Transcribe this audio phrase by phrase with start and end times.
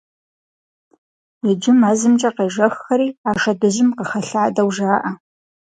[1.49, 5.11] Иджы мэзымкӀэ къежэххэри а шэдыжьым къыхэлъадэу жаӀэ.